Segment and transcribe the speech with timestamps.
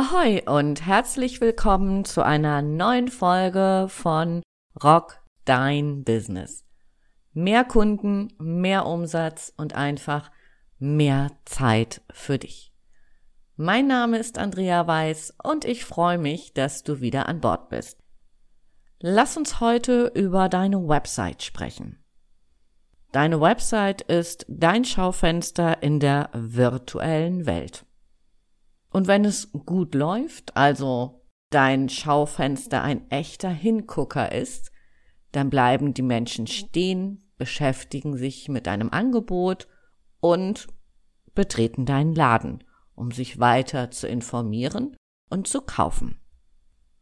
[0.00, 4.42] Ahoi und herzlich willkommen zu einer neuen Folge von
[4.82, 6.64] Rock Dein Business.
[7.34, 10.30] Mehr Kunden, mehr Umsatz und einfach
[10.78, 12.72] mehr Zeit für dich.
[13.56, 18.02] Mein Name ist Andrea Weiß und ich freue mich, dass du wieder an Bord bist.
[19.00, 22.02] Lass uns heute über deine Website sprechen.
[23.12, 27.84] Deine Website ist dein Schaufenster in der virtuellen Welt.
[28.90, 34.70] Und wenn es gut läuft, also dein Schaufenster ein echter Hingucker ist,
[35.32, 39.68] dann bleiben die Menschen stehen, beschäftigen sich mit deinem Angebot
[40.20, 40.66] und
[41.34, 42.64] betreten deinen Laden,
[42.94, 44.96] um sich weiter zu informieren
[45.30, 46.20] und zu kaufen.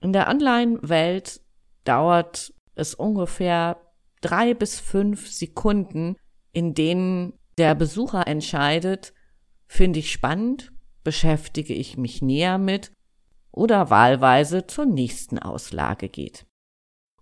[0.00, 1.40] In der Online-Welt
[1.84, 3.80] dauert es ungefähr
[4.20, 6.16] drei bis fünf Sekunden,
[6.52, 9.14] in denen der Besucher entscheidet,
[9.66, 10.72] finde ich spannend,
[11.06, 12.90] beschäftige ich mich näher mit
[13.52, 16.46] oder wahlweise zur nächsten Auslage geht.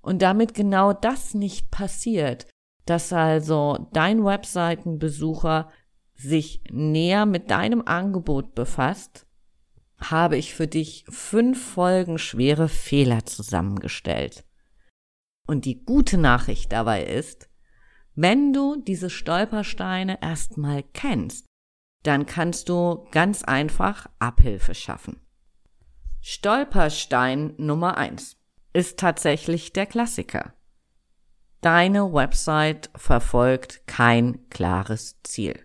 [0.00, 2.46] Und damit genau das nicht passiert,
[2.86, 5.68] dass also dein Webseitenbesucher
[6.14, 9.26] sich näher mit deinem Angebot befasst,
[9.98, 14.44] habe ich für dich fünf Folgen schwere Fehler zusammengestellt.
[15.48, 17.50] Und die gute Nachricht dabei ist,
[18.14, 21.46] wenn du diese Stolpersteine erstmal kennst,
[22.02, 25.20] dann kannst du ganz einfach Abhilfe schaffen.
[26.20, 28.36] Stolperstein Nummer eins
[28.72, 30.54] ist tatsächlich der Klassiker.
[31.60, 35.64] Deine Website verfolgt kein klares Ziel.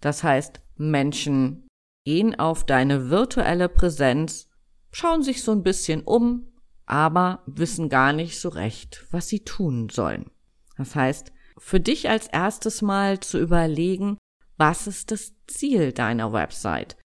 [0.00, 1.66] Das heißt, Menschen
[2.04, 4.48] gehen auf deine virtuelle Präsenz,
[4.92, 6.52] schauen sich so ein bisschen um,
[6.86, 10.30] aber wissen gar nicht so recht, was sie tun sollen.
[10.76, 14.18] Das heißt, für dich als erstes mal zu überlegen,
[14.56, 16.96] was ist das Ziel deiner Website?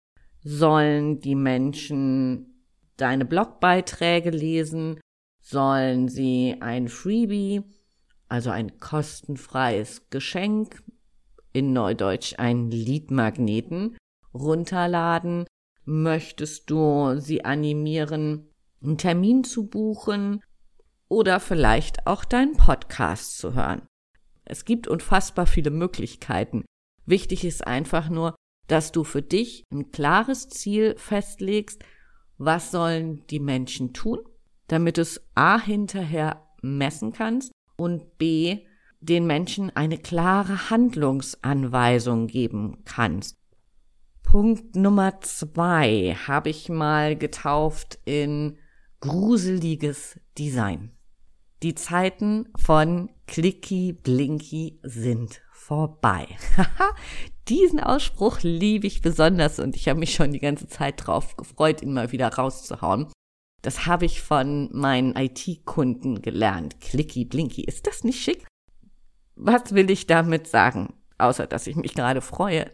[0.41, 2.63] Sollen die Menschen
[2.97, 4.99] deine Blogbeiträge lesen?
[5.41, 7.63] Sollen sie ein Freebie,
[8.27, 10.83] also ein kostenfreies Geschenk,
[11.51, 13.97] in Neudeutsch einen Leadmagneten,
[14.33, 15.45] runterladen?
[15.85, 18.47] Möchtest du sie animieren,
[18.83, 20.43] einen Termin zu buchen
[21.07, 23.81] oder vielleicht auch deinen Podcast zu hören?
[24.45, 26.65] Es gibt unfassbar viele Möglichkeiten.
[27.09, 28.35] Wichtig ist einfach nur,
[28.67, 31.83] dass du für dich ein klares Ziel festlegst,
[32.37, 34.19] was sollen die Menschen tun,
[34.67, 38.59] damit es A hinterher messen kannst und B
[38.99, 43.37] den Menschen eine klare Handlungsanweisung geben kannst.
[44.21, 48.59] Punkt Nummer zwei habe ich mal getauft in
[48.99, 50.91] gruseliges Design.
[51.61, 56.25] Die Zeiten von Clicky Blinky sind vorbei.
[57.49, 61.81] Diesen Ausspruch liebe ich besonders und ich habe mich schon die ganze Zeit drauf gefreut,
[61.81, 63.11] ihn mal wieder rauszuhauen.
[63.61, 66.79] Das habe ich von meinen IT-Kunden gelernt.
[66.79, 67.65] Clicky Blinky.
[67.65, 68.47] Ist das nicht schick?
[69.35, 70.93] Was will ich damit sagen?
[71.17, 72.71] Außer, dass ich mich gerade freue,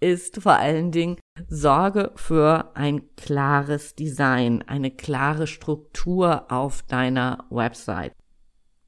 [0.00, 1.18] ist vor allen Dingen
[1.48, 8.14] Sorge für ein klares Design, eine klare Struktur auf deiner Website.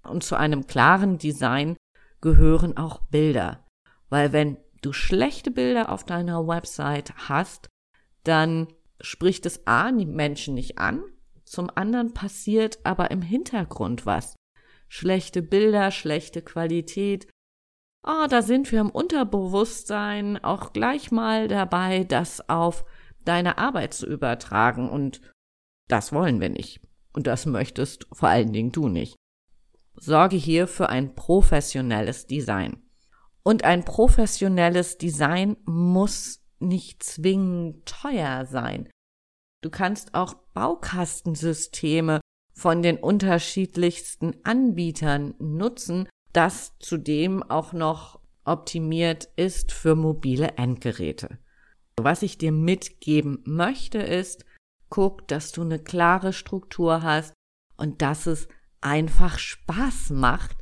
[0.08, 1.76] Und zu einem klaren Design
[2.20, 3.64] gehören auch Bilder.
[4.08, 7.68] Weil wenn du schlechte Bilder auf deiner Website hast,
[8.22, 8.68] dann
[9.00, 11.02] spricht es A, die Menschen nicht an,
[11.44, 14.34] zum anderen passiert aber im Hintergrund was.
[14.88, 17.28] Schlechte Bilder, schlechte Qualität.
[18.02, 22.84] Ah, oh, da sind wir im Unterbewusstsein auch gleich mal dabei, das auf
[23.24, 25.20] deine Arbeit zu übertragen und
[25.88, 26.80] das wollen wir nicht.
[27.12, 29.16] Und das möchtest vor allen Dingen du nicht.
[29.96, 32.82] Sorge hier für ein professionelles Design.
[33.42, 38.88] Und ein professionelles Design muss nicht zwingend teuer sein.
[39.62, 42.20] Du kannst auch Baukastensysteme
[42.54, 51.38] von den unterschiedlichsten Anbietern nutzen, das zudem auch noch optimiert ist für mobile Endgeräte.
[51.96, 54.44] Was ich dir mitgeben möchte ist,
[54.90, 57.32] guck, dass du eine klare Struktur hast
[57.76, 58.48] und dass es
[58.84, 60.56] einfach Spaß macht,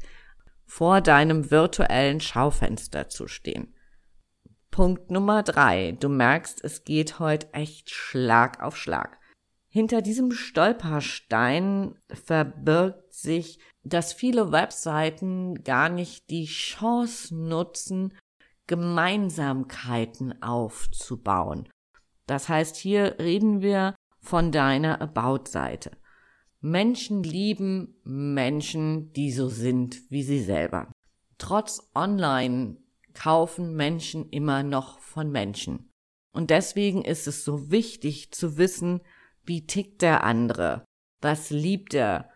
[0.65, 3.75] vor deinem virtuellen Schaufenster zu stehen.
[4.71, 5.93] Punkt Nummer drei.
[6.01, 9.19] Du merkst, es geht heute echt Schlag auf Schlag.
[9.69, 18.15] Hinter diesem Stolperstein verbirgt sich, dass viele Webseiten gar nicht die Chance nutzen,
[18.67, 21.69] Gemeinsamkeiten aufzubauen.
[22.27, 25.91] Das heißt, hier reden wir von deiner About-Seite.
[26.65, 30.93] Menschen lieben Menschen, die so sind wie sie selber.
[31.37, 32.77] Trotz Online
[33.15, 35.91] kaufen Menschen immer noch von Menschen.
[36.33, 39.01] Und deswegen ist es so wichtig zu wissen,
[39.45, 40.85] Wie tickt der andere?
[41.21, 42.31] Was liebt er?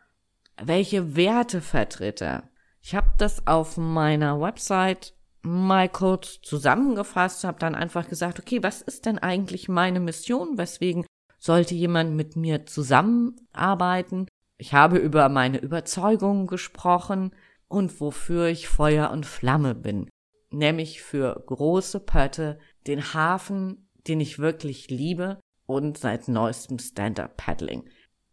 [0.60, 2.50] Welche Werte vertritt er?
[2.82, 8.82] Ich habe das auf meiner Website mal kurz zusammengefasst, habe dann einfach gesagt, okay, was
[8.82, 10.58] ist denn eigentlich meine Mission?
[10.58, 11.05] Weswegen
[11.46, 14.26] sollte jemand mit mir zusammenarbeiten?
[14.58, 17.30] Ich habe über meine Überzeugungen gesprochen
[17.68, 20.08] und wofür ich Feuer und Flamme bin,
[20.50, 27.88] nämlich für große Pötte, den Hafen, den ich wirklich liebe und seit neuestem Stand-up Paddling.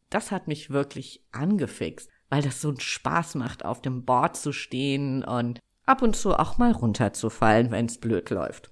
[0.10, 4.52] Das hat mich wirklich angefixt, weil das so einen Spaß macht, auf dem Board zu
[4.52, 8.72] stehen und ab und zu auch mal runterzufallen, wenn's blöd läuft.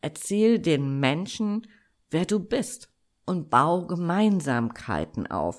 [0.00, 1.66] Erzähl den Menschen,
[2.10, 2.93] wer du bist
[3.26, 5.58] und bau Gemeinsamkeiten auf,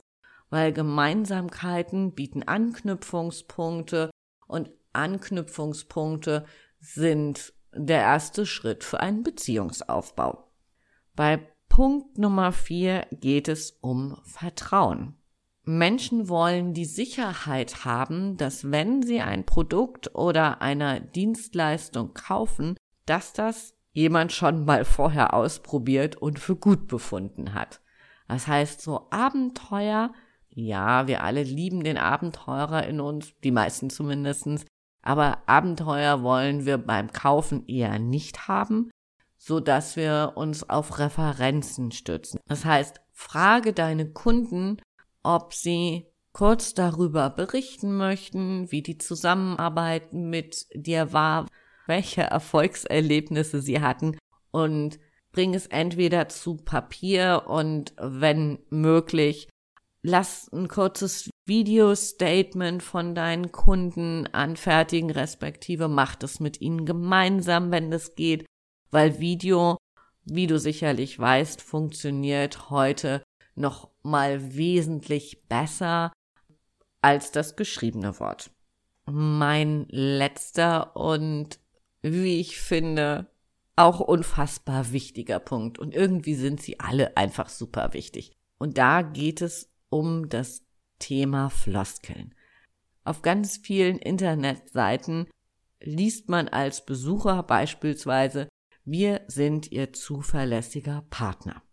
[0.50, 4.12] weil Gemeinsamkeiten bieten Anknüpfungspunkte
[4.48, 6.46] und Anknüpfungspunkte
[6.80, 10.52] sind der erste Schritt für einen Beziehungsaufbau.
[11.16, 15.18] Bei Punkt Nummer vier geht es um Vertrauen.
[15.64, 23.34] Menschen wollen die Sicherheit haben, dass wenn sie ein Produkt oder eine Dienstleistung kaufen, dass
[23.34, 27.82] das jemand schon mal vorher ausprobiert und für gut befunden hat.
[28.28, 30.14] Das heißt, so Abenteuer,
[30.50, 34.66] ja, wir alle lieben den Abenteurer in uns, die meisten zumindestens,
[35.02, 38.92] aber Abenteuer wollen wir beim Kaufen eher nicht haben,
[39.38, 42.40] so dass wir uns auf Referenzen stützen.
[42.48, 44.82] Das heißt, frage deine Kunden,
[45.24, 51.46] ob sie kurz darüber berichten möchten, wie die Zusammenarbeit mit dir war,
[51.88, 54.18] welche Erfolgserlebnisse sie hatten
[54.52, 55.00] und
[55.32, 59.50] bring es entweder zu Papier und wenn möglich,
[60.02, 67.92] lass ein kurzes Video-Statement von deinen Kunden anfertigen, respektive mach das mit ihnen gemeinsam, wenn
[67.92, 68.46] das geht,
[68.92, 69.78] weil Video,
[70.24, 73.22] wie du sicherlich weißt, funktioniert heute
[73.56, 76.12] noch mal wesentlich besser
[77.02, 78.52] als das geschriebene Wort.
[79.06, 81.60] Mein letzter und
[82.14, 83.28] wie ich finde,
[83.76, 85.80] auch unfassbar wichtiger Punkt.
[85.80, 88.32] Und irgendwie sind sie alle einfach super wichtig.
[88.58, 90.64] Und da geht es um das
[91.00, 92.34] Thema Floskeln.
[93.04, 95.28] Auf ganz vielen Internetseiten
[95.82, 98.48] liest man als Besucher beispielsweise,
[98.84, 101.64] wir sind Ihr zuverlässiger Partner.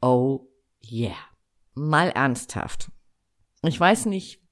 [0.00, 0.48] Oh
[0.90, 1.16] yeah.
[1.74, 2.90] Mal ernsthaft.
[3.64, 4.42] Ich weiß nicht,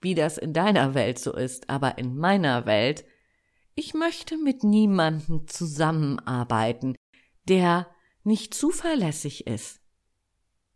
[0.00, 3.04] wie das in deiner Welt so ist, aber in meiner Welt
[3.74, 6.96] ich möchte mit niemandem zusammenarbeiten,
[7.48, 7.88] der
[8.24, 9.80] nicht zuverlässig ist,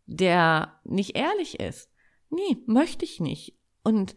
[0.05, 1.89] der nicht ehrlich ist.
[2.29, 3.57] Nee, möchte ich nicht.
[3.83, 4.15] Und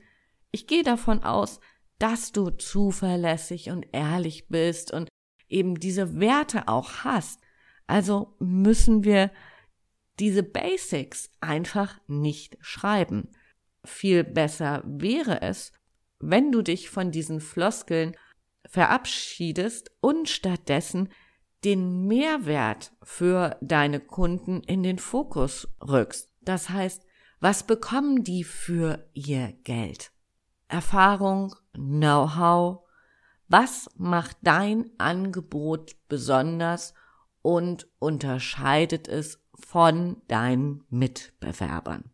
[0.51, 1.61] ich gehe davon aus,
[1.99, 5.09] dass du zuverlässig und ehrlich bist und
[5.49, 7.41] eben diese Werte auch hast.
[7.87, 9.31] Also müssen wir
[10.19, 13.31] diese Basics einfach nicht schreiben.
[13.85, 15.73] Viel besser wäre es,
[16.19, 18.17] wenn du dich von diesen Floskeln
[18.67, 21.09] verabschiedest und stattdessen
[21.65, 26.33] den Mehrwert für deine Kunden in den Fokus rückst.
[26.41, 27.05] Das heißt,
[27.41, 30.13] was bekommen die für ihr Geld?
[30.69, 32.81] Erfahrung, Know-how.
[33.49, 36.95] Was macht dein Angebot besonders
[37.43, 42.11] und unterscheidet es von deinen Mitbewerbern?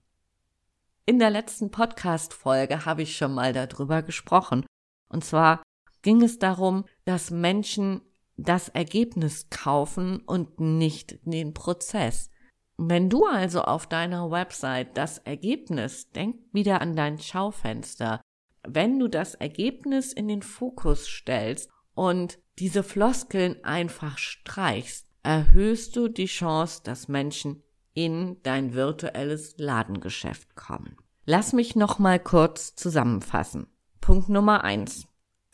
[1.04, 4.64] In der letzten Podcast-Folge habe ich schon mal darüber gesprochen.
[5.08, 5.62] Und zwar
[6.06, 8.00] ging es darum, dass Menschen
[8.36, 12.30] das Ergebnis kaufen und nicht den Prozess.
[12.76, 18.20] Wenn du also auf deiner Website das Ergebnis, denk wieder an dein Schaufenster,
[18.62, 26.06] wenn du das Ergebnis in den Fokus stellst und diese Floskeln einfach streichst, erhöhst du
[26.06, 30.98] die Chance, dass Menschen in dein virtuelles Ladengeschäft kommen.
[31.24, 33.66] Lass mich noch mal kurz zusammenfassen.
[34.00, 35.08] Punkt Nummer eins.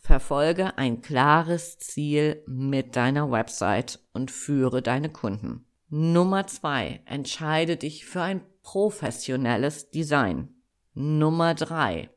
[0.04, 5.64] Verfolge ein klares Ziel mit deiner Website und führe deine Kunden.
[5.88, 10.48] Nummer zwei, entscheide dich für ein professionelles Design.
[10.94, 12.10] Nummer drei,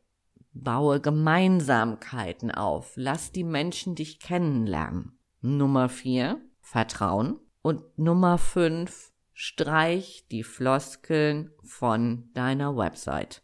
[0.52, 2.94] baue Gemeinsamkeiten auf.
[2.96, 5.20] Lass die Menschen dich kennenlernen.
[5.42, 7.40] Nummer vier, Vertrauen.
[7.62, 13.44] Und Nummer fünf, streich die Floskeln von deiner Website.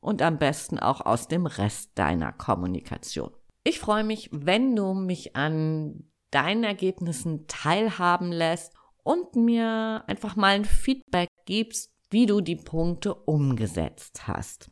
[0.00, 3.32] Und am besten auch aus dem Rest deiner Kommunikation.
[3.68, 10.54] Ich freue mich, wenn du mich an deinen Ergebnissen teilhaben lässt und mir einfach mal
[10.54, 14.70] ein Feedback gibst, wie du die Punkte umgesetzt hast.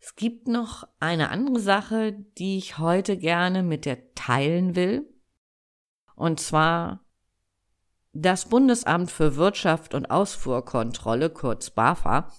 [0.00, 5.06] Es gibt noch eine andere Sache, die ich heute gerne mit dir teilen will.
[6.14, 7.04] Und zwar
[8.14, 12.32] Das Bundesamt für Wirtschaft und Ausfuhrkontrolle, kurz BAFA,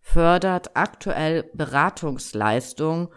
[0.00, 3.10] fördert aktuell Beratungsleistungen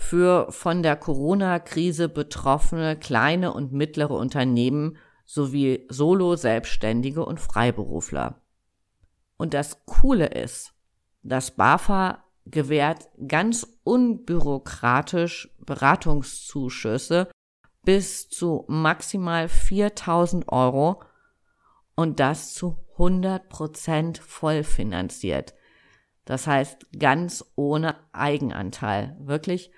[0.00, 8.40] für von der Corona-Krise betroffene kleine und mittlere Unternehmen sowie Solo-Selbstständige und Freiberufler.
[9.36, 10.72] Und das Coole ist,
[11.22, 17.28] dass BAFA gewährt ganz unbürokratisch Beratungszuschüsse
[17.84, 21.02] bis zu maximal 4000 Euro
[21.94, 25.54] und das zu 100 Prozent vollfinanziert.
[26.24, 29.16] Das heißt ganz ohne Eigenanteil.
[29.20, 29.70] Wirklich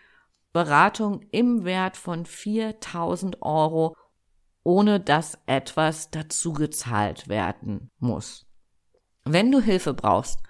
[0.52, 3.97] Beratung im Wert von 4000 Euro,
[4.64, 8.47] ohne dass etwas dazugezahlt werden muss.
[9.25, 10.40] Wenn du Hilfe brauchst,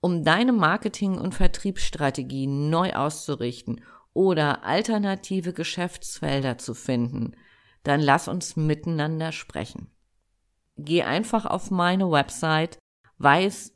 [0.00, 3.82] um deine Marketing- und Vertriebsstrategie neu auszurichten
[4.12, 7.36] oder alternative Geschäftsfelder zu finden,
[7.82, 9.90] dann lass uns miteinander sprechen.
[10.76, 12.78] Geh einfach auf meine Website
[13.18, 13.72] weiß-web.de,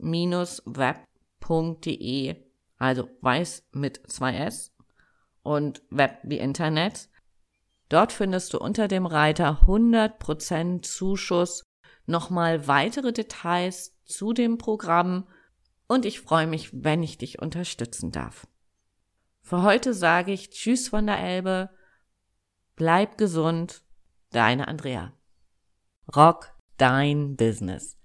[2.78, 4.75] also weiß mit zwei S
[5.46, 7.08] und Web wie Internet.
[7.88, 11.62] Dort findest du unter dem Reiter 100% Zuschuss
[12.04, 15.28] nochmal weitere Details zu dem Programm
[15.86, 18.48] und ich freue mich, wenn ich dich unterstützen darf.
[19.40, 21.70] Für heute sage ich Tschüss von der Elbe,
[22.74, 23.82] bleib gesund,
[24.30, 25.12] deine Andrea.
[26.14, 27.96] Rock dein Business.